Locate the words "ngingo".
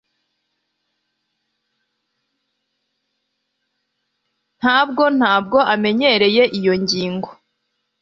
6.81-7.29